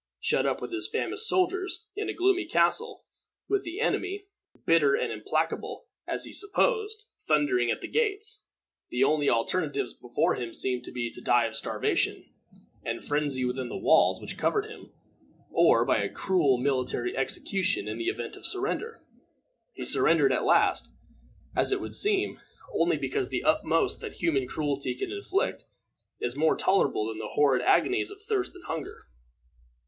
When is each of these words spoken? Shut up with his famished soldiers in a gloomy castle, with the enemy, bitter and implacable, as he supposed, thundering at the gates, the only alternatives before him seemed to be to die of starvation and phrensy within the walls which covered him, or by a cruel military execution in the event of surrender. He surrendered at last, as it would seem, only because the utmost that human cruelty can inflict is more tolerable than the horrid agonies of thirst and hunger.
Shut 0.19 0.47
up 0.47 0.63
with 0.63 0.71
his 0.71 0.87
famished 0.89 1.27
soldiers 1.27 1.85
in 1.95 2.09
a 2.09 2.13
gloomy 2.15 2.47
castle, 2.47 3.05
with 3.47 3.61
the 3.61 3.79
enemy, 3.79 4.25
bitter 4.65 4.95
and 4.95 5.11
implacable, 5.11 5.85
as 6.07 6.25
he 6.25 6.33
supposed, 6.33 7.05
thundering 7.19 7.69
at 7.69 7.81
the 7.81 7.87
gates, 7.87 8.43
the 8.89 9.03
only 9.03 9.29
alternatives 9.29 9.93
before 9.93 10.33
him 10.33 10.55
seemed 10.55 10.85
to 10.85 10.91
be 10.91 11.11
to 11.11 11.21
die 11.21 11.45
of 11.45 11.55
starvation 11.55 12.25
and 12.83 13.01
phrensy 13.03 13.45
within 13.45 13.69
the 13.69 13.77
walls 13.77 14.19
which 14.19 14.39
covered 14.39 14.65
him, 14.65 14.91
or 15.51 15.85
by 15.85 16.01
a 16.01 16.09
cruel 16.09 16.57
military 16.57 17.15
execution 17.15 17.87
in 17.87 17.99
the 17.99 18.09
event 18.09 18.35
of 18.35 18.43
surrender. 18.47 19.03
He 19.73 19.85
surrendered 19.85 20.33
at 20.33 20.45
last, 20.45 20.91
as 21.55 21.71
it 21.71 21.79
would 21.79 21.93
seem, 21.93 22.39
only 22.73 22.97
because 22.97 23.29
the 23.29 23.43
utmost 23.43 24.01
that 24.01 24.13
human 24.13 24.47
cruelty 24.47 24.95
can 24.95 25.11
inflict 25.11 25.65
is 26.19 26.35
more 26.35 26.57
tolerable 26.57 27.07
than 27.09 27.19
the 27.19 27.29
horrid 27.35 27.61
agonies 27.61 28.09
of 28.09 28.19
thirst 28.23 28.55
and 28.55 28.63
hunger. 28.65 29.05